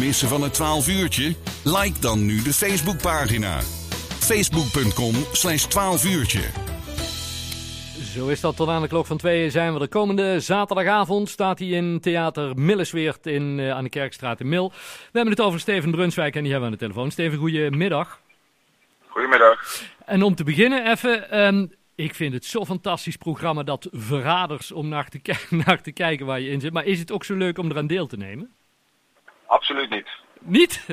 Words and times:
missen 0.00 0.28
van 0.28 0.42
het 0.42 0.54
12 0.54 0.88
uurtje? 0.88 1.34
Like 1.64 2.00
dan 2.00 2.24
nu 2.24 2.42
de 2.42 2.52
Facebookpagina. 2.52 3.60
Facebook.com 4.30 5.14
slash 5.32 5.64
12 5.64 6.04
uurtje. 6.04 6.40
Zo 8.14 8.28
is 8.28 8.40
dat 8.40 8.56
tot 8.56 8.68
aan 8.68 8.82
de 8.82 8.88
klok 8.88 9.06
van 9.06 9.16
tweeën 9.16 9.50
zijn 9.50 9.72
we 9.72 9.78
de 9.78 9.88
komende 9.88 10.40
zaterdagavond. 10.40 11.28
Staat 11.28 11.58
hij 11.58 11.68
in 11.68 12.00
Theater 12.00 12.56
Millesweert 12.56 13.26
in, 13.26 13.58
uh, 13.58 13.70
aan 13.70 13.84
de 13.84 13.90
Kerkstraat 13.90 14.40
in 14.40 14.48
Mil. 14.48 14.68
We 14.68 15.18
hebben 15.18 15.32
het 15.32 15.40
over 15.40 15.60
Steven 15.60 15.90
Brunswijk 15.90 16.36
en 16.36 16.42
die 16.42 16.52
hebben 16.52 16.70
we 16.70 16.74
aan 16.74 16.80
de 16.80 16.86
telefoon. 16.86 17.10
Steven, 17.10 17.38
goedemiddag. 17.38 18.20
Goedemiddag. 19.06 19.82
En 20.04 20.22
om 20.22 20.34
te 20.34 20.44
beginnen 20.44 20.90
even, 20.90 21.40
um, 21.40 21.72
ik 21.94 22.14
vind 22.14 22.32
het 22.34 22.44
zo'n 22.44 22.66
fantastisch 22.66 23.16
programma 23.16 23.62
dat 23.62 23.88
Verraders 23.92 24.72
om 24.72 24.88
naar 24.88 25.08
te, 25.08 25.20
naar 25.66 25.82
te 25.82 25.92
kijken 25.92 26.26
waar 26.26 26.40
je 26.40 26.50
in 26.50 26.60
zit. 26.60 26.72
Maar 26.72 26.84
is 26.84 26.98
het 26.98 27.12
ook 27.12 27.24
zo 27.24 27.34
leuk 27.34 27.58
om 27.58 27.70
eraan 27.70 27.86
deel 27.86 28.06
te 28.06 28.16
nemen? 28.16 28.50
Absoluut 29.50 29.90
niet. 29.90 30.08
Niet? 30.40 30.84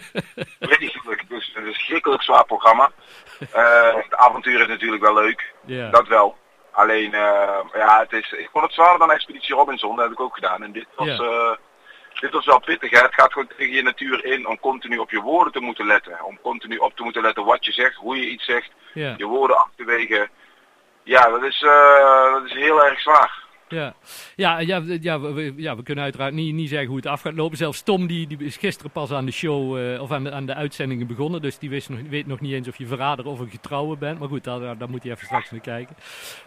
Vreselijk. 0.60 1.20
Het 1.28 1.30
is 1.30 1.52
een 1.54 1.74
schrikkelijk 1.74 2.22
zwaar 2.22 2.44
programma. 2.44 2.90
Uh, 3.40 3.94
het 3.94 4.14
avontuur 4.14 4.60
is 4.60 4.66
natuurlijk 4.66 5.02
wel 5.02 5.14
leuk. 5.14 5.54
Dat 5.90 6.08
wel. 6.08 6.36
Alleen, 6.70 7.12
uh, 7.12 7.58
ja, 7.72 8.00
het 8.00 8.12
is, 8.12 8.32
ik 8.32 8.48
vond 8.52 8.64
het 8.64 8.74
zwaarder 8.74 8.98
dan 8.98 9.10
Expeditie 9.10 9.54
Robinson. 9.54 9.96
Dat 9.96 10.04
heb 10.04 10.12
ik 10.12 10.20
ook 10.20 10.34
gedaan. 10.34 10.62
En 10.62 10.72
dit 10.72 10.86
was, 10.94 11.08
uh, 11.08 11.52
dit 12.20 12.32
was 12.32 12.46
wel 12.46 12.60
pittig. 12.60 12.90
Hè? 12.90 12.98
Het 12.98 13.14
gaat 13.14 13.32
gewoon 13.32 13.48
tegen 13.56 13.74
je 13.74 13.82
natuur 13.82 14.24
in 14.24 14.46
om 14.46 14.60
continu 14.60 14.98
op 14.98 15.10
je 15.10 15.20
woorden 15.20 15.52
te 15.52 15.60
moeten 15.60 15.86
letten. 15.86 16.24
Om 16.24 16.40
continu 16.40 16.76
op 16.76 16.96
te 16.96 17.02
moeten 17.02 17.22
letten 17.22 17.44
wat 17.44 17.64
je 17.64 17.72
zegt, 17.72 17.94
hoe 17.94 18.16
je 18.16 18.28
iets 18.28 18.44
zegt. 18.44 18.70
Je 18.92 19.26
woorden 19.26 19.56
af 19.56 19.68
te 19.76 19.84
wegen. 19.84 20.28
Ja, 21.02 21.28
dat 21.28 21.42
is, 21.42 21.60
dat 22.32 22.44
is 22.44 22.52
heel 22.52 22.84
erg 22.84 23.00
zwaar. 23.00 23.45
Ja, 23.68 23.94
ja, 24.36 24.58
ja, 24.58 24.82
ja, 25.00 25.20
we, 25.20 25.52
ja, 25.56 25.76
we 25.76 25.82
kunnen 25.82 26.04
uiteraard 26.04 26.34
niet, 26.34 26.54
niet 26.54 26.68
zeggen 26.68 26.88
hoe 26.88 26.96
het 26.96 27.06
af 27.06 27.20
gaat 27.20 27.34
lopen. 27.34 27.56
Zelfs 27.56 27.82
Tom 27.82 28.06
die, 28.06 28.26
die 28.26 28.38
is 28.38 28.56
gisteren 28.56 28.90
pas 28.90 29.12
aan 29.12 29.26
de 29.26 29.32
show 29.32 29.78
uh, 29.78 30.00
of 30.02 30.12
aan 30.12 30.24
de, 30.24 30.32
aan 30.32 30.46
de 30.46 30.54
uitzendingen 30.54 31.06
begonnen. 31.06 31.42
Dus 31.42 31.58
die 31.58 31.70
wist 31.70 31.88
nog, 31.88 31.98
weet 32.08 32.26
nog 32.26 32.40
niet 32.40 32.52
eens 32.52 32.68
of 32.68 32.78
je 32.78 32.86
verrader 32.86 33.26
of 33.26 33.38
een 33.38 33.50
getrouwe 33.50 33.96
bent. 33.96 34.18
Maar 34.18 34.28
goed, 34.28 34.44
daar, 34.44 34.78
daar 34.78 34.90
moet 34.90 35.02
hij 35.02 35.12
even 35.12 35.26
straks 35.26 35.50
naar 35.50 35.60
kijken. 35.60 35.96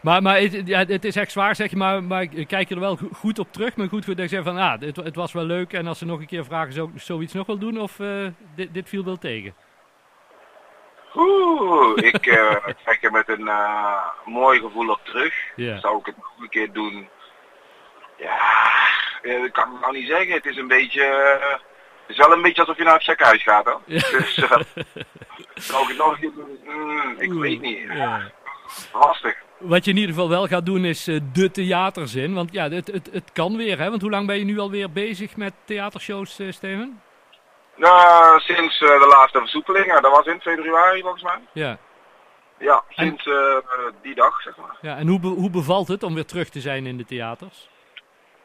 Maar, 0.02 0.22
maar 0.22 0.40
het, 0.40 0.62
ja, 0.68 0.86
het 0.86 1.06
is 1.06 1.16
echt 1.16 1.32
zwaar, 1.32 1.56
zeg 1.56 1.70
je. 1.70 1.76
Maar, 1.76 2.04
maar 2.04 2.28
kijk 2.28 2.70
je 2.70 2.76
er 2.76 2.82
wel 2.82 3.00
goed 3.14 3.40
op 3.40 3.52
terug? 3.52 3.76
Maar 3.76 3.90
goed, 3.90 4.06
dat 4.06 4.18
je 4.18 4.28
zegt 4.28 4.44
van 4.44 4.58
ah, 4.58 4.82
het, 4.82 4.96
het 4.96 5.16
was 5.16 5.32
wel 5.32 5.46
leuk. 5.46 5.74
En 5.74 5.88
als 5.88 5.98
ze 5.98 6.06
nog 6.06 6.20
een 6.20 6.26
keer 6.26 6.46
vragen, 6.46 6.74
zou 6.74 6.90
ik 6.94 7.02
zoiets 7.02 7.34
nog 7.34 7.48
wel 7.48 7.58
doen? 7.58 7.82
Of 7.82 8.00
uh, 8.00 8.28
dit, 8.56 8.74
dit 8.74 8.90
viel 8.90 9.04
wel 9.04 9.18
tegen? 9.18 9.54
Oeh, 11.16 11.98
ik 11.98 12.26
uh, 12.38 12.56
kijk 12.84 13.04
er 13.04 13.12
met 13.12 13.30
een 13.30 13.42
uh, 13.42 14.06
mooi 14.26 14.60
gevoel 14.60 14.90
op 14.90 15.00
terug. 15.04 15.34
Zou 15.56 16.00
ik 16.00 16.06
het 16.06 16.18
nog 16.18 16.34
een 16.40 16.50
keer 16.50 16.72
doen? 16.72 17.10
Ja, 18.18 19.40
dat 19.40 19.52
kan 19.52 19.74
ik 19.74 19.82
nou 19.82 19.94
niet 19.94 20.08
zeggen. 20.08 20.34
Het 20.34 20.46
is 20.46 20.58
een 20.58 20.68
beetje... 20.68 21.04
Het 22.02 22.18
is 22.18 22.26
wel 22.26 22.36
een 22.36 22.42
beetje 22.42 22.62
alsof 22.62 22.78
je 22.78 22.84
naar 22.84 22.94
het 22.94 23.04
ziekenhuis 23.04 23.44
gaat? 23.44 23.66
Ja. 23.86 24.00
Dus 24.00 24.34
zou 25.70 25.82
ik 25.82 25.88
het 25.88 25.98
nog 25.98 26.12
een 26.12 26.20
keer 26.20 26.32
doen? 26.36 26.60
Mm, 26.66 27.16
ik 27.20 27.32
Oeh, 27.32 27.42
weet 27.42 27.62
niet. 27.62 27.80
ja. 27.80 28.32
Lastig. 28.94 29.36
Wat 29.58 29.86
je 29.86 29.92
in 29.92 29.98
ieder 29.98 30.14
geval 30.14 30.30
wel 30.30 30.48
gaat 30.48 30.66
doen 30.66 30.86
is 30.86 31.04
de 31.34 31.52
theaterzin. 31.52 32.34
Want 32.34 32.52
ja, 32.52 32.70
het, 32.70 32.88
het, 32.88 33.10
het 33.12 33.32
kan 33.34 33.58
weer, 33.58 33.78
hè? 33.80 33.90
Want 33.90 34.02
hoe 34.02 34.12
lang 34.12 34.28
ben 34.28 34.38
je 34.38 34.46
nu 34.46 34.60
alweer 34.60 34.92
bezig 34.92 35.36
met 35.36 35.54
theatershows, 35.66 36.40
Steven? 36.50 37.02
Nou, 37.80 38.40
sinds 38.40 38.82
uh, 38.82 38.90
de 38.90 39.08
laatste 39.08 39.40
versoepelingen. 39.40 40.02
Dat 40.02 40.12
was 40.12 40.26
in 40.26 40.42
februari 40.42 41.02
volgens 41.02 41.24
mij. 41.24 41.40
Ja. 41.52 41.78
Ja, 42.58 42.84
sinds 42.90 43.26
en, 43.26 43.64
die 44.02 44.16
dag, 44.16 44.42
zeg 44.42 44.58
maar. 44.58 44.78
Ja, 44.82 44.98
en 44.98 45.08
hoe, 45.08 45.20
be 45.20 45.28
hoe 45.28 45.50
bevalt 45.50 45.88
het 45.88 46.04
om 46.04 46.14
weer 46.14 46.26
terug 46.26 46.50
te 46.50 46.60
zijn 46.60 46.86
in 46.86 46.98
de 46.98 47.06
theaters? 47.06 47.70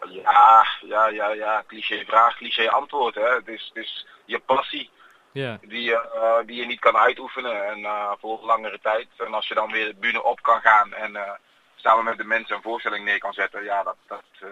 Ja, 0.08 0.66
ja, 0.80 1.06
ja, 1.06 1.28
ja. 1.28 1.62
Cliché 1.66 2.04
vraag, 2.06 2.36
cliché 2.36 2.68
antwoord. 2.68 3.14
Hè. 3.14 3.34
Het, 3.34 3.48
is, 3.48 3.70
het 3.74 3.84
is 3.84 4.06
je 4.24 4.38
passie 4.38 4.90
ja. 5.32 5.58
die, 5.62 5.90
uh, 5.90 6.36
die 6.46 6.56
je 6.56 6.66
niet 6.66 6.80
kan 6.80 6.96
uitoefenen 6.96 7.66
en 7.66 7.78
uh, 7.78 8.12
voor 8.20 8.38
langere 8.42 8.78
tijd. 8.82 9.08
En 9.18 9.34
als 9.34 9.48
je 9.48 9.54
dan 9.54 9.70
weer 9.70 9.86
de 9.86 9.94
bühne 9.94 10.22
op 10.22 10.42
kan 10.42 10.60
gaan 10.60 10.92
en 10.92 11.12
uh, 11.12 11.30
samen 11.74 12.04
met 12.04 12.18
de 12.18 12.24
mensen 12.24 12.56
een 12.56 12.62
voorstelling 12.62 13.04
neer 13.04 13.18
kan 13.18 13.32
zetten, 13.32 13.64
ja, 13.64 13.82
dat, 13.82 13.96
dat, 14.06 14.50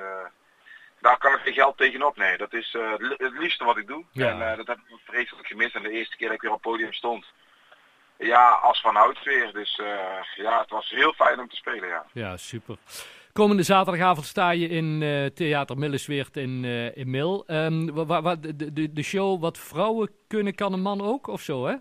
daar 1.02 1.18
kan 1.18 1.32
ik 1.32 1.40
geen 1.40 1.52
geld 1.52 1.76
tegenop. 1.76 2.16
Nee, 2.16 2.36
dat 2.36 2.52
is 2.52 2.76
het 3.16 3.38
liefste 3.38 3.64
wat 3.64 3.76
ik 3.76 3.86
doe. 3.86 4.04
Ja. 4.12 4.28
En 4.28 4.56
dat 4.56 4.66
heb 4.66 4.76
ik 4.76 4.98
vreselijk 5.04 5.46
gemist. 5.46 5.74
En 5.74 5.82
de 5.82 5.90
eerste 5.90 6.16
keer 6.16 6.26
dat 6.26 6.36
ik 6.36 6.42
weer 6.42 6.52
op 6.52 6.62
het 6.62 6.72
podium 6.72 6.92
stond, 6.92 7.26
ja, 8.18 8.48
als 8.50 8.80
van 8.80 8.94
hout 8.94 9.22
weer. 9.24 9.52
Dus 9.52 9.80
ja, 10.36 10.60
het 10.60 10.70
was 10.70 10.90
heel 10.90 11.12
fijn 11.12 11.40
om 11.40 11.48
te 11.48 11.56
spelen, 11.56 11.88
ja. 11.88 12.04
Ja, 12.12 12.36
super. 12.36 12.76
Komende 13.32 13.62
zaterdagavond 13.62 14.26
sta 14.26 14.50
je 14.50 14.68
in 14.68 15.00
Theater 15.34 15.78
Millesweert 15.78 16.36
in, 16.36 16.64
in 16.94 17.10
Mil. 17.10 17.44
Um, 17.46 18.06
wa, 18.06 18.36
de, 18.36 18.72
de, 18.72 18.92
de 18.92 19.02
show 19.02 19.40
Wat 19.40 19.58
vrouwen 19.58 20.10
kunnen, 20.28 20.54
kan 20.54 20.72
een 20.72 20.82
man 20.82 21.00
ook, 21.00 21.26
of 21.26 21.40
zo, 21.40 21.66
hè? 21.66 21.74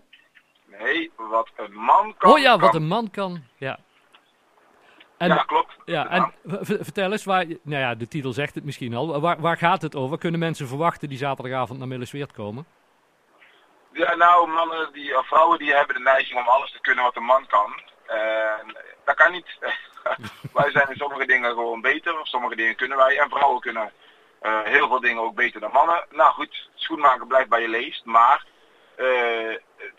Nee, 0.78 1.10
wat 1.16 1.50
een 1.56 1.72
man 1.72 2.14
kan... 2.18 2.32
Oh 2.32 2.38
ja, 2.38 2.50
kan... 2.50 2.60
wat 2.60 2.74
een 2.74 2.86
man 2.86 3.10
kan, 3.10 3.42
ja. 3.56 3.78
En, 5.22 5.28
ja, 5.28 5.42
klopt. 5.42 5.76
Ja, 5.84 6.08
en 6.08 6.32
vertel 6.84 7.12
eens, 7.12 7.24
waar, 7.24 7.44
nou 7.46 7.80
ja, 7.80 7.94
de 7.94 8.08
titel 8.08 8.32
zegt 8.32 8.54
het 8.54 8.64
misschien 8.64 8.94
al. 8.94 9.20
Waar, 9.20 9.40
waar 9.40 9.56
gaat 9.56 9.82
het 9.82 9.94
over? 9.94 10.18
Kunnen 10.18 10.40
mensen 10.40 10.68
verwachten 10.68 11.08
die 11.08 11.18
zaterdagavond 11.18 11.78
naar 11.78 11.88
Millesweert 11.88 12.32
komen? 12.32 12.66
Ja, 13.92 14.14
nou, 14.14 14.48
mannen 14.48 14.92
die, 14.92 15.18
of 15.18 15.26
vrouwen 15.26 15.58
die 15.58 15.74
hebben 15.74 15.96
de 15.96 16.02
neiging 16.02 16.38
om 16.38 16.46
alles 16.46 16.72
te 16.72 16.80
kunnen 16.80 17.04
wat 17.04 17.16
een 17.16 17.22
man 17.22 17.46
kan. 17.46 17.80
Uh, 18.10 18.74
dat 19.04 19.14
kan 19.14 19.32
niet. 19.32 19.58
wij 20.52 20.70
zijn 20.70 20.88
in 20.88 20.96
sommige 20.96 21.26
dingen 21.26 21.50
gewoon 21.50 21.80
beter, 21.80 22.20
of 22.20 22.26
sommige 22.26 22.56
dingen 22.56 22.76
kunnen 22.76 22.96
wij. 22.96 23.18
En 23.18 23.28
vrouwen 23.30 23.60
kunnen 23.60 23.92
uh, 24.42 24.60
heel 24.62 24.88
veel 24.88 25.00
dingen 25.00 25.22
ook 25.22 25.34
beter 25.34 25.60
dan 25.60 25.72
mannen. 25.72 26.04
Nou 26.10 26.32
goed, 26.32 26.68
schoenmaker 26.74 27.26
blijft 27.26 27.48
bij 27.48 27.60
je 27.60 27.68
leest, 27.68 28.04
maar 28.04 28.44
uh, 28.96 29.56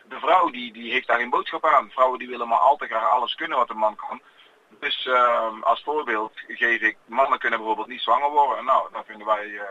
de 0.08 0.20
vrouw 0.20 0.50
die, 0.50 0.74
die 0.74 0.92
heeft 0.92 1.08
daar 1.08 1.20
geen 1.20 1.30
boodschap 1.30 1.66
aan. 1.66 1.90
Vrouwen 1.92 2.20
die 2.20 2.30
willen 2.30 2.48
maar 2.48 2.60
altijd 2.60 2.90
graag 2.90 3.10
alles 3.10 3.36
kunnen 3.36 3.58
wat 3.58 3.70
een 3.70 3.78
man 3.78 3.96
kan. 3.96 4.22
Dus 4.84 5.06
uh, 5.06 5.62
als 5.62 5.84
voorbeeld 5.84 6.34
geef 6.48 6.82
ik, 6.82 6.98
mannen 7.06 7.40
kunnen 7.40 7.60
bijvoorbeeld 7.60 7.88
niet 7.88 8.02
zwanger 8.02 8.30
worden. 8.30 8.66
Nou, 8.66 8.90
dat 8.92 9.04
vinden 9.08 9.28
wij 9.28 9.62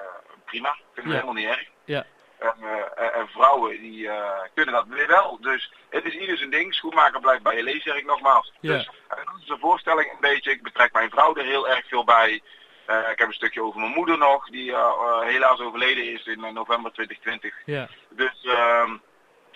prima, 0.45 0.77
vinden 0.95 1.13
we 1.13 1.19
Ja. 1.19 1.25
helemaal 1.25 1.43
niet 1.43 1.47
erg. 1.59 1.69
Ja, 1.85 2.05
En, 2.39 2.55
uh, 2.61 3.17
en 3.17 3.29
vrouwen 3.29 3.81
die 3.81 3.99
uh, 4.07 4.31
kunnen 4.55 4.75
dat 4.75 4.87
weer 4.87 5.07
wel. 5.07 5.39
Dus 5.41 5.73
het 5.91 6.05
is 6.05 6.15
ieder 6.15 6.37
zijn 6.37 6.51
ding. 6.51 6.75
Schoenmaker 6.75 7.21
blijft 7.21 7.43
bij 7.43 7.57
je 7.57 7.63
lezen, 7.63 7.81
zeg 7.83 7.97
ik 7.97 8.07
nogmaals. 8.07 8.53
Ja. 8.61 8.73
Dus 8.73 8.87
uh, 8.87 9.17
dat 9.17 9.35
is 9.43 9.49
een 9.49 9.59
voorstelling 9.59 10.11
een 10.13 10.21
beetje. 10.21 10.51
Ik 10.51 10.63
betrek 10.63 10.93
mijn 10.93 11.11
vrouw 11.11 11.35
er 11.35 11.45
heel 11.45 11.69
erg 11.69 11.87
veel 11.89 12.05
bij. 12.05 12.43
Uh, 12.91 13.11
ik 13.11 13.19
heb 13.19 13.29
een 13.29 13.35
stukje 13.35 13.63
over 13.63 13.81
mijn 13.81 13.93
moeder 13.93 14.19
nog, 14.19 14.49
die 14.49 14.71
uh, 14.71 15.21
helaas 15.21 15.61
overleden 15.61 16.13
is 16.13 16.27
in 16.27 16.39
uh, 16.45 16.51
november 16.51 16.93
2020. 16.93 17.55
ja, 17.65 17.89
Dus 18.11 18.45
uh, 18.45 18.91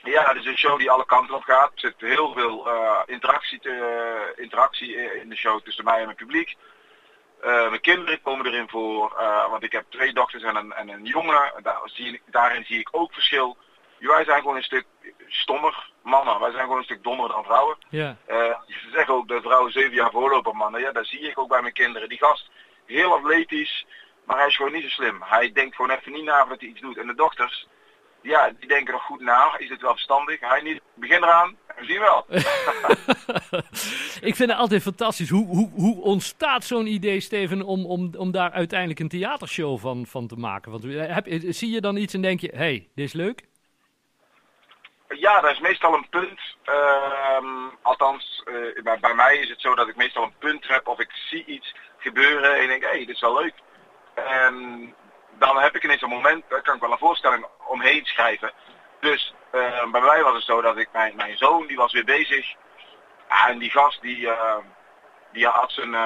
ja, 0.06 0.24
het 0.28 0.36
is 0.36 0.46
een 0.46 0.56
show 0.56 0.78
die 0.78 0.90
alle 0.90 1.06
kanten 1.06 1.34
op 1.34 1.42
gaat. 1.42 1.72
Er 1.74 1.80
zit 1.80 1.94
heel 1.98 2.32
veel 2.32 2.68
uh, 2.68 3.00
interactie, 3.06 3.60
te, 3.60 4.32
interactie 4.36 5.20
in 5.20 5.28
de 5.28 5.36
show 5.36 5.60
tussen 5.60 5.84
mij 5.84 5.98
en 5.98 6.04
mijn 6.04 6.16
publiek. 6.16 6.56
Uh, 7.44 7.68
mijn 7.68 7.80
kinderen 7.80 8.22
komen 8.22 8.46
erin 8.46 8.68
voor, 8.68 9.16
uh, 9.20 9.50
want 9.50 9.62
ik 9.62 9.72
heb 9.72 9.84
twee 9.88 10.12
dochters 10.12 10.42
en 10.42 10.56
een, 10.56 10.72
en 10.72 10.88
een 10.88 11.04
jongen. 11.04 11.52
Daar 11.62 11.80
zie 11.84 12.22
daarin 12.26 12.64
zie 12.64 12.78
ik 12.78 12.88
ook 12.90 13.12
verschil. 13.12 13.56
Wij 13.98 14.24
zijn 14.24 14.40
gewoon 14.40 14.56
een 14.56 14.62
stuk 14.62 14.84
stommer 15.26 15.90
mannen. 16.02 16.40
Wij 16.40 16.50
zijn 16.50 16.62
gewoon 16.62 16.78
een 16.78 16.84
stuk 16.84 17.02
dommer 17.02 17.28
dan 17.28 17.44
vrouwen. 17.44 17.76
ja, 17.88 18.16
ze 18.66 18.90
zeggen 18.92 19.14
ook 19.14 19.28
dat 19.28 19.42
vrouwen 19.42 19.72
zeven 19.72 19.94
jaar 19.94 20.10
voorlopen 20.10 20.56
mannen. 20.56 20.80
Ja, 20.80 20.92
dat 20.92 21.06
zie 21.06 21.20
ik 21.20 21.38
ook 21.38 21.48
bij 21.48 21.62
mijn 21.62 21.72
kinderen. 21.72 22.08
Die 22.08 22.18
gast, 22.18 22.50
heel 22.86 23.14
atletisch, 23.14 23.86
maar 24.24 24.36
hij 24.36 24.46
is 24.46 24.56
gewoon 24.56 24.72
niet 24.72 24.82
zo 24.82 24.88
slim. 24.88 25.22
Hij 25.24 25.52
denkt 25.52 25.76
gewoon 25.76 25.90
even 25.90 26.12
niet 26.12 26.24
na 26.24 26.46
wat 26.46 26.60
hij 26.60 26.68
iets 26.68 26.80
doet. 26.80 26.98
En 26.98 27.06
de 27.06 27.14
dochters, 27.14 27.66
ja, 28.26 28.52
die 28.58 28.68
denken 28.68 28.92
nog 28.92 29.02
goed 29.02 29.20
na. 29.20 29.58
Is 29.58 29.68
het 29.68 29.80
wel 29.80 29.92
verstandig? 29.92 30.40
Hij 30.40 30.60
niet. 30.60 30.80
Begin 30.94 31.22
eraan. 31.22 31.56
We 31.76 31.84
zien 31.84 32.00
wel. 32.00 32.26
ik 34.28 34.36
vind 34.36 34.50
het 34.50 34.58
altijd 34.58 34.82
fantastisch. 34.82 35.30
Hoe, 35.30 35.46
hoe, 35.46 35.70
hoe 35.74 36.02
ontstaat 36.02 36.64
zo'n 36.64 36.86
idee, 36.86 37.20
Steven, 37.20 37.62
om, 37.62 37.86
om, 37.86 38.10
om 38.16 38.30
daar 38.30 38.50
uiteindelijk 38.50 39.00
een 39.00 39.08
theatershow 39.08 39.78
van, 39.78 40.06
van 40.06 40.26
te 40.26 40.36
maken? 40.36 40.70
Want 40.70 40.84
heb, 40.84 41.26
zie 41.28 41.70
je 41.70 41.80
dan 41.80 41.96
iets 41.96 42.14
en 42.14 42.22
denk 42.22 42.40
je, 42.40 42.50
hé, 42.50 42.56
hey, 42.56 42.88
dit 42.94 43.06
is 43.06 43.12
leuk? 43.12 43.44
Ja, 45.08 45.40
dat 45.40 45.50
is 45.50 45.60
meestal 45.60 45.94
een 45.94 46.08
punt. 46.08 46.40
Uh, 46.66 47.72
althans, 47.82 48.42
uh, 48.44 48.82
bij, 48.82 48.98
bij, 49.00 49.14
mij 49.14 49.36
is 49.36 49.48
het 49.48 49.60
zo 49.60 49.74
dat 49.74 49.88
ik 49.88 49.96
meestal 49.96 50.22
een 50.22 50.38
punt 50.38 50.68
heb 50.68 50.88
of 50.88 51.00
ik 51.00 51.10
zie 51.10 51.44
iets 51.44 51.74
gebeuren 51.98 52.56
en 52.56 52.62
ik 52.62 52.68
denk, 52.68 52.82
hé, 52.82 52.88
hey, 52.88 52.98
dit 52.98 53.14
is 53.14 53.20
wel 53.20 53.40
leuk. 53.40 53.54
En 54.14 54.94
dan 55.38 55.58
heb 55.58 55.76
ik 55.76 55.84
ineens 55.84 56.02
een 56.02 56.08
moment, 56.08 56.44
daar 56.48 56.62
kan 56.62 56.74
ik 56.74 56.80
wel 56.80 56.92
een 56.92 56.98
voorstelling 56.98 57.46
omheen 57.66 58.04
schrijven. 58.04 58.52
Dus 59.00 59.34
uh, 59.52 59.90
bij 59.90 60.00
mij 60.00 60.22
was 60.22 60.34
het 60.34 60.44
zo 60.44 60.60
dat 60.60 60.76
ik, 60.76 60.88
mijn, 60.92 61.16
mijn 61.16 61.36
zoon, 61.36 61.66
die 61.66 61.76
was 61.76 61.92
weer 61.92 62.04
bezig. 62.04 62.54
En 63.48 63.58
die 63.58 63.70
gast, 63.70 64.02
die, 64.02 64.28
die 65.32 65.46
had 65.46 65.72
zijn 65.72 65.96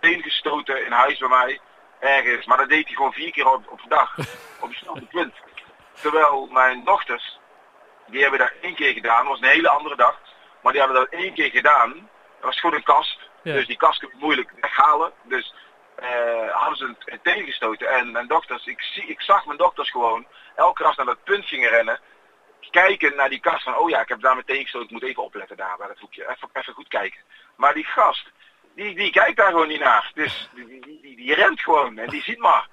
teen 0.00 0.22
gestoten 0.22 0.84
in 0.84 0.92
huis 0.92 1.18
bij 1.18 1.28
mij, 1.28 1.60
ergens. 2.00 2.46
Maar 2.46 2.56
dat 2.56 2.68
deed 2.68 2.86
hij 2.86 2.94
gewoon 2.94 3.12
vier 3.12 3.32
keer 3.32 3.52
op, 3.52 3.70
op 3.70 3.82
de 3.82 3.88
dag, 3.88 4.18
op 4.62 4.68
hetzelfde 4.68 5.06
punt. 5.06 5.34
Terwijl 6.00 6.46
mijn 6.46 6.84
dochters, 6.84 7.38
die 8.06 8.20
hebben 8.20 8.38
dat 8.38 8.52
één 8.60 8.74
keer 8.74 8.92
gedaan, 8.92 9.18
dat 9.18 9.28
was 9.28 9.40
een 9.40 9.54
hele 9.54 9.68
andere 9.68 9.96
dag. 9.96 10.18
Maar 10.62 10.72
die 10.72 10.80
hebben 10.82 11.00
dat 11.00 11.20
één 11.20 11.34
keer 11.34 11.50
gedaan. 11.50 11.90
Dat 11.90 12.46
was 12.46 12.60
gewoon 12.60 12.76
een 12.76 12.82
kast. 12.82 13.18
Ja. 13.42 13.52
Dus 13.52 13.66
die 13.66 13.76
kast 13.76 13.98
kun 13.98 14.08
je 14.12 14.16
moeilijk 14.24 14.52
weghalen. 14.60 15.12
Dus 15.22 15.54
eh, 15.98 16.50
hadden 16.50 16.76
ze 16.78 16.94
een 17.04 17.20
tegengestoten. 17.22 17.88
En 17.88 18.12
mijn 18.12 18.26
dochters, 18.26 18.66
ik, 18.66 18.80
zie, 18.80 19.06
ik 19.06 19.20
zag 19.20 19.46
mijn 19.46 19.58
dochters 19.58 19.90
gewoon 19.90 20.26
elke 20.56 20.84
als 20.84 20.96
naar 20.96 21.06
dat 21.06 21.24
punt 21.24 21.44
gingen 21.44 21.70
rennen, 21.70 22.00
kijken 22.70 23.16
naar 23.16 23.28
die 23.28 23.40
kast 23.40 23.62
van, 23.62 23.76
oh 23.76 23.88
ja, 23.88 24.00
ik 24.00 24.08
heb 24.08 24.20
daar 24.20 24.36
meteen 24.36 24.54
tegengestoten, 24.54 24.86
ik 24.86 24.92
moet 24.92 25.10
even 25.10 25.22
opletten 25.22 25.56
daar 25.56 25.76
bij 25.76 25.86
dat 25.86 25.98
hoekje. 25.98 26.28
Even, 26.28 26.48
even 26.52 26.74
goed 26.74 26.88
kijken. 26.88 27.20
Maar 27.56 27.74
die 27.74 27.84
gast, 27.84 28.30
die, 28.74 28.94
die 28.94 29.10
kijkt 29.10 29.36
daar 29.36 29.50
gewoon 29.50 29.68
niet 29.68 29.80
naar. 29.80 30.10
Dus 30.14 30.48
die, 30.54 30.66
die, 30.66 31.00
die, 31.02 31.16
die 31.16 31.34
rent 31.34 31.60
gewoon 31.60 31.98
en 31.98 32.08
die 32.08 32.22
ziet 32.22 32.38
maar. 32.38 32.68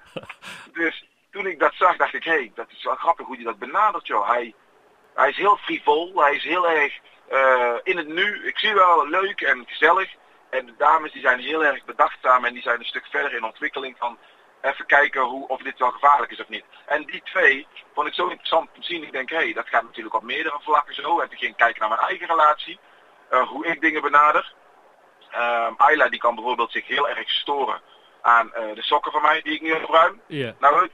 Dus 0.72 1.04
toen 1.30 1.46
ik 1.46 1.58
dat 1.58 1.74
zag, 1.74 1.96
dacht 1.96 2.14
ik, 2.14 2.24
hé, 2.24 2.30
hey, 2.30 2.52
dat 2.54 2.70
is 2.70 2.84
wel 2.84 2.94
grappig 2.94 3.26
hoe 3.26 3.36
hij 3.36 3.44
dat 3.44 3.58
benadert, 3.58 4.06
joh. 4.06 4.28
Hij, 4.28 4.54
hij 5.14 5.28
is 5.28 5.36
heel 5.36 5.56
frivol, 5.56 6.22
hij 6.22 6.34
is 6.34 6.44
heel 6.44 6.68
erg 6.68 6.98
uh, 7.32 7.74
in 7.82 7.96
het 7.96 8.06
nu. 8.06 8.46
Ik 8.46 8.58
zie 8.58 8.74
wel 8.74 9.08
leuk 9.08 9.40
en 9.40 9.64
gezellig. 9.66 10.14
En 10.56 10.66
de 10.66 10.74
dames 10.78 11.12
die 11.12 11.22
zijn 11.22 11.40
heel 11.40 11.64
erg 11.64 11.84
bedachtzaam 11.84 12.44
en 12.44 12.52
die 12.52 12.62
zijn 12.62 12.78
een 12.78 12.84
stuk 12.84 13.06
verder 13.10 13.32
in 13.32 13.44
ontwikkeling 13.44 13.96
van 13.98 14.18
even 14.62 14.86
kijken 14.86 15.22
hoe, 15.22 15.48
of 15.48 15.62
dit 15.62 15.78
wel 15.78 15.90
gevaarlijk 15.90 16.32
is 16.32 16.40
of 16.40 16.48
niet. 16.48 16.64
En 16.86 17.04
die 17.04 17.22
twee 17.22 17.66
vond 17.94 18.08
ik 18.08 18.14
zo 18.14 18.26
interessant 18.26 18.68
te 18.74 18.82
zien. 18.82 19.02
Ik 19.02 19.12
denk, 19.12 19.30
hé, 19.30 19.36
hey, 19.36 19.52
dat 19.52 19.68
gaat 19.68 19.82
natuurlijk 19.82 20.14
op 20.14 20.22
meerdere 20.22 20.58
vlakken 20.60 20.94
zo. 20.94 21.20
En 21.20 21.28
toen 21.28 21.38
ging 21.38 21.50
ik 21.50 21.56
kijken 21.56 21.80
naar 21.80 21.88
mijn 21.88 22.08
eigen 22.08 22.26
relatie. 22.26 22.78
Uh, 23.30 23.48
hoe 23.48 23.66
ik 23.66 23.80
dingen 23.80 24.02
benader. 24.02 24.54
Uh, 25.32 25.70
Ayla 25.76 26.08
die 26.08 26.20
kan 26.20 26.34
bijvoorbeeld 26.34 26.72
zich 26.72 26.86
heel 26.86 27.08
erg 27.08 27.30
storen 27.30 27.80
aan 28.22 28.46
uh, 28.46 28.74
de 28.74 28.82
sokken 28.82 29.12
van 29.12 29.22
mij 29.22 29.42
die 29.42 29.54
ik 29.54 29.60
nu 29.60 29.72
opruim. 29.72 30.20
Yeah. 30.26 30.54
Nou 30.58 30.88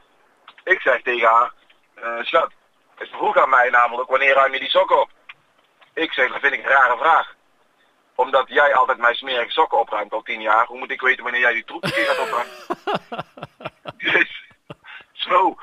ik 0.65 0.81
zeg 0.81 1.03
tegen 1.03 1.29
haar, 1.29 1.53
uh, 2.03 2.25
schat, 2.25 2.51
ze 2.99 3.07
vroeg 3.07 3.37
aan 3.37 3.49
mij 3.49 3.71
namelijk, 3.71 4.11
wanneer 4.11 4.35
ruim 4.35 4.53
je 4.53 4.59
die 4.59 4.71
sokken 4.71 5.01
op? 5.01 5.11
Ik 5.95 6.13
zeg, 6.13 6.33
dat 6.33 6.41
vind 6.41 6.53
ik 6.53 6.65
een 6.65 6.71
rare 6.71 6.97
vraag. 6.97 7.35
Omdat 8.15 8.49
jij 8.49 8.75
altijd 8.75 8.99
mijn 8.99 9.15
smerige 9.15 9.51
sokken 9.51 9.79
opruimt 9.79 10.13
al 10.13 10.23
tien 10.23 10.41
jaar, 10.41 10.67
hoe 10.67 10.79
moet 10.79 10.91
ik 10.91 11.01
weten 11.01 11.23
wanneer 11.23 11.41
jij 11.41 11.53
die 11.53 11.65
troep 11.65 11.85
een 11.85 11.93
keer 11.93 12.07
gaat 12.07 12.19
opruimen? 12.19 12.55
dus, 14.13 14.45
zo. 15.13 15.57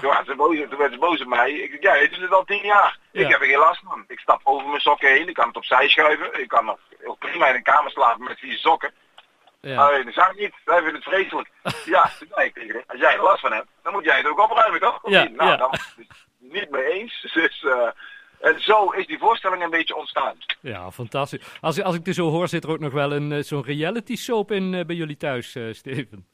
Toen 0.00 0.10
werd 0.10 0.26
ze 0.26 0.34
boos, 0.34 0.56
toen 0.56 0.78
werd 0.78 0.92
ze 0.92 0.98
boos 0.98 1.20
op 1.20 1.26
mij. 1.26 1.52
Ik 1.52 1.70
zeg, 1.70 1.80
ja, 1.80 2.08
doet 2.08 2.20
het 2.20 2.32
al 2.32 2.44
tien 2.44 2.64
jaar. 2.64 2.98
Ja. 3.10 3.20
Ik 3.20 3.28
heb 3.28 3.40
er 3.40 3.46
geen 3.46 3.58
last 3.58 3.80
van. 3.84 4.04
Ik 4.08 4.18
stap 4.18 4.40
over 4.44 4.68
mijn 4.68 4.80
sokken 4.80 5.08
heen, 5.08 5.28
ik 5.28 5.34
kan 5.34 5.46
het 5.46 5.56
opzij 5.56 5.88
schuiven. 5.88 6.40
Ik 6.40 6.48
kan 6.48 6.64
nog 6.64 6.78
heel 6.98 7.14
prima 7.14 7.48
in 7.48 7.54
een 7.54 7.62
kamer 7.62 7.90
slapen 7.90 8.24
met 8.24 8.38
vier 8.38 8.58
sokken. 8.58 8.92
Ja. 9.60 10.02
Dat 10.02 10.14
zou 10.14 10.30
ik 10.30 10.38
niet. 10.38 10.54
Wij 10.64 10.76
vinden 10.76 10.94
het 10.94 11.04
vreselijk. 11.04 11.48
Ja, 11.84 12.00
als 12.86 13.00
jij 13.00 13.14
er 13.14 13.22
last 13.22 13.40
van 13.40 13.52
hebt, 13.52 13.68
dan 13.82 13.92
moet 13.92 14.04
jij 14.04 14.16
het 14.16 14.26
ook 14.26 14.38
opruimen, 14.38 14.80
toch? 14.80 15.02
Of 15.02 15.10
Ja, 15.10 15.22
niet? 15.22 15.36
Nou, 15.36 15.50
ja. 15.50 15.56
dan 15.56 15.74
niet 16.38 16.70
mee 16.70 16.84
eens. 16.84 17.20
Dus, 17.32 17.64
eh, 17.64 17.88
en 18.54 18.60
zo 18.60 18.90
is 18.90 19.06
die 19.06 19.18
voorstelling 19.18 19.62
een 19.62 19.70
beetje 19.70 19.96
ontstaan. 19.96 20.36
ja, 20.60 20.90
fantastisch. 20.90 21.58
Als, 21.60 21.82
als 21.82 21.94
ik 21.94 22.06
het 22.06 22.14
zo 22.14 22.30
hoor, 22.30 22.48
zit 22.48 22.64
er 22.64 22.70
ook 22.70 22.78
nog 22.78 22.92
wel 22.92 23.12
een, 23.12 23.32
eh, 23.32 23.42
zo'n 23.42 23.64
reality 23.64 24.16
soap 24.16 24.50
in 24.50 24.74
eh, 24.74 24.84
bij 24.84 24.96
jullie 24.96 25.16
thuis, 25.16 25.54
eh, 25.54 25.72
Steven. 25.72 26.26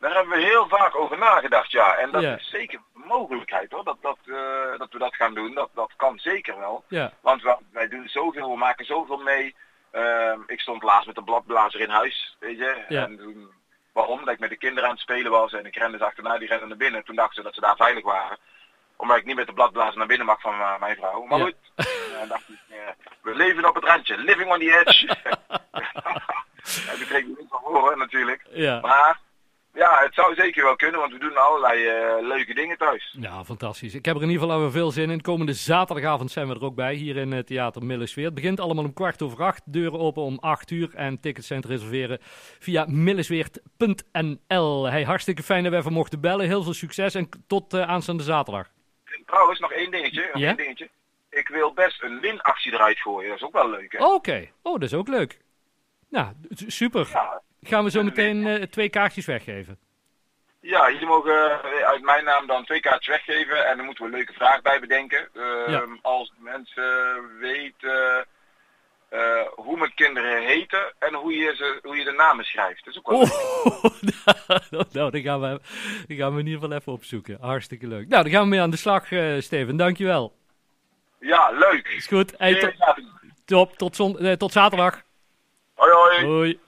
Daar 0.00 0.14
hebben 0.14 0.38
we 0.38 0.44
heel 0.44 0.68
vaak 0.68 0.96
over 0.96 1.18
nagedacht, 1.18 1.70
ja. 1.70 1.96
En 1.96 2.10
dat 2.10 2.22
Ja. 2.22 2.36
is 2.36 2.48
zeker 2.50 2.80
een 2.94 3.02
mogelijkheid, 3.06 3.72
hoor. 3.72 3.84
Dat, 3.84 3.96
dat, 4.00 4.18
dat 4.78 4.92
we 4.92 4.98
dat 4.98 5.14
gaan 5.14 5.34
doen. 5.34 5.54
Dat, 5.54 5.70
dat 5.74 5.92
kan 5.96 6.18
zeker 6.18 6.58
wel. 6.58 6.84
Ja, 6.88 7.12
Want 7.20 7.42
we- 7.42 7.56
wij 7.72 7.88
doen 7.88 8.08
zoveel, 8.08 8.50
we 8.50 8.56
maken 8.56 8.84
zoveel 8.84 9.16
mee. 9.18 9.54
Ehm, 9.90 10.38
ik 10.46 10.60
stond 10.60 10.82
laatst 10.82 11.06
met 11.06 11.14
de 11.14 11.22
bladblazer 11.22 11.80
in 11.80 11.88
huis, 11.90 12.36
weet 12.38 12.58
je. 12.58 12.84
Ja. 12.88 13.04
En 13.04 13.16
toen, 13.16 13.50
waarom? 13.92 14.18
Dat 14.24 14.34
ik 14.34 14.40
met 14.40 14.50
de 14.50 14.56
kinderen 14.56 14.84
aan 14.88 14.94
het 14.94 15.02
spelen 15.02 15.30
was 15.30 15.52
en 15.52 15.66
ik 15.66 15.76
rende 15.76 15.98
ze 15.98 16.04
achterna, 16.04 16.38
die 16.38 16.48
renden 16.48 16.68
naar 16.68 16.76
binnen. 16.76 17.04
Toen 17.04 17.16
dachten 17.16 17.34
ze 17.34 17.42
dat 17.42 17.54
ze 17.54 17.60
daar 17.60 17.76
veilig 17.76 18.04
waren. 18.04 18.38
Omdat 19.00 19.16
ik 19.16 19.24
niet 19.24 19.36
met 19.36 19.46
de 19.46 19.52
bladblazer 19.52 19.98
naar 19.98 20.06
binnen 20.06 20.26
mag 20.26 20.40
van 20.40 20.52
eh, 20.52 20.80
mijn 20.80 20.96
vrouw. 20.96 21.24
Maar 21.24 21.38
Ja. 21.38 21.44
goed, 21.44 21.54
eh, 21.74 21.86
dacht 22.28 22.48
ik, 22.48 22.58
eh, 22.68 22.76
we 23.22 23.34
leven 23.34 23.68
op 23.68 23.74
het 23.74 23.84
randje. 23.84 24.18
Living 24.18 24.52
on 24.52 24.58
the 24.58 24.78
edge. 24.84 25.06
toen 26.98 27.06
kreeg 27.06 27.20
ik 27.20 27.26
niet 27.26 27.46
van 27.48 27.60
horen 27.62 27.98
natuurlijk. 27.98 28.46
ja. 28.50 28.80
Maar 28.80 29.20
ja, 29.74 29.98
het 30.02 30.14
zou 30.14 30.34
zeker 30.34 30.64
wel 30.64 30.76
kunnen, 30.76 31.00
want 31.00 31.12
we 31.12 31.18
doen 31.18 31.36
allerlei 31.36 31.84
leuke 32.26 32.54
dingen 32.54 32.78
thuis. 32.78 33.16
Ja, 33.20 33.44
fantastisch. 33.44 33.94
Ik 33.94 34.04
heb 34.04 34.16
er 34.16 34.22
in 34.22 34.30
ieder 34.30 34.48
geval 34.48 34.70
veel 34.70 34.90
zin 34.90 35.10
in. 35.10 35.20
Komende 35.20 35.52
zaterdagavond 35.52 36.30
zijn 36.30 36.48
we 36.48 36.54
er 36.54 36.64
ook 36.64 36.74
bij, 36.74 36.94
hier 36.94 37.16
in 37.16 37.32
het 37.32 37.46
Theater 37.46 37.84
Millesweer. 37.84 38.24
Het 38.24 38.34
begint 38.34 38.60
allemaal 38.60 38.84
om 38.84 38.92
kwart 38.92 39.22
over 39.22 39.42
acht, 39.42 39.62
deuren 39.64 39.98
open 39.98 40.22
om 40.22 40.38
acht 40.38 40.70
uur 40.70 40.90
en 40.94 41.20
tickets 41.20 41.46
zijn 41.46 41.60
te 41.60 41.68
reserveren 41.68 42.18
via 42.58 42.84
millesweert.nl. 42.88 44.88
Hey, 44.88 45.04
hartstikke 45.04 45.42
fijn 45.42 45.62
dat 45.62 45.72
we 45.72 45.78
even 45.78 45.92
mochten 45.92 46.20
bellen. 46.20 46.46
Heel 46.46 46.62
veel 46.62 46.74
succes 46.74 47.14
en 47.14 47.28
tot 47.46 47.74
eh, 47.74 47.88
aanstaande 47.88 48.22
zaterdag. 48.22 48.68
En 49.16 49.22
trouwens, 49.26 49.58
nog 49.60 49.72
één 49.72 49.90
dingetje. 49.90 50.28
Nog 50.32 50.42
Ja? 50.42 50.46
één 50.48 50.56
dingetje. 50.56 50.88
Ik 51.30 51.48
wil 51.48 51.72
best 51.72 52.02
een 52.02 52.20
winactie 52.20 52.72
eruit 52.72 52.98
gooien, 53.00 53.28
dat 53.28 53.38
is 53.38 53.44
ook 53.44 53.52
wel 53.52 53.70
leuk 53.70 53.92
hè. 53.92 54.04
Oké, 54.04 54.48
oh, 54.62 54.72
dat 54.72 54.82
is 54.82 54.94
ook 54.94 55.08
leuk. 55.08 55.38
Nou, 56.08 56.32
super. 56.50 57.08
Ja, 57.12 57.42
Gaan 57.62 57.84
we 57.84 57.90
zo 57.90 58.02
meteen 58.02 58.46
eh, 58.46 58.62
twee 58.62 58.88
kaartjes 58.88 59.26
weggeven. 59.26 59.78
ja, 60.60 60.90
jullie 60.90 61.06
mogen 61.06 61.62
eh, 61.62 61.82
uit 61.84 62.02
mijn 62.02 62.24
naam 62.24 62.46
dan 62.46 62.64
twee 62.64 62.80
kaartjes 62.80 63.16
weggeven 63.24 63.66
en 63.66 63.76
dan 63.76 63.84
moeten 63.86 64.04
we 64.04 64.10
een 64.10 64.16
leuke 64.16 64.32
vraag 64.32 64.62
bij 64.62 64.80
bedenken. 64.80 65.28
Ehm, 65.34 65.70
Ja. 65.70 65.86
Als 66.02 66.32
mensen 66.38 67.38
weten 67.38 68.26
eh, 69.10 69.20
hoe 69.54 69.76
mijn 69.78 69.94
kinderen 69.94 70.42
heten 70.46 70.92
en 70.98 71.14
hoe 71.14 71.32
je, 71.32 71.54
ze, 71.56 71.78
hoe 71.82 71.96
je 71.96 72.04
de 72.04 72.12
namen 72.12 72.44
schrijft. 72.44 72.84
Dat 72.84 72.94
is 72.94 72.98
ook 73.00 73.08
wel 73.10 73.18
leuk. 73.20 73.28
Oh, 74.72 74.80
nou, 74.92 75.10
die 75.10 75.22
gaan, 75.22 75.40
we, 75.40 75.60
die 76.06 76.16
gaan 76.18 76.34
we 76.34 76.40
in 76.40 76.46
ieder 76.46 76.60
geval 76.62 76.76
even 76.76 76.92
opzoeken. 76.92 77.36
Hartstikke 77.40 77.86
leuk. 77.86 78.08
Nou, 78.08 78.22
dan 78.22 78.32
gaan 78.32 78.42
we 78.42 78.48
mee 78.48 78.60
aan 78.60 78.70
de 78.70 78.76
slag, 78.76 79.12
eh, 79.12 79.40
Steven. 79.40 79.76
Dankjewel. 79.76 80.32
Ja, 81.20 81.50
leuk. 81.50 81.88
Is 81.96 82.06
goed. 82.06 82.34
Hey, 82.38 82.54
to- 82.54 82.94
top, 83.44 83.76
tot, 83.76 83.96
zon- 83.96 84.18
eh, 84.18 84.32
tot 84.32 84.52
zaterdag. 84.52 85.02
Hoi 85.74 85.92
hoi. 85.92 86.24
Hoi. 86.26 86.58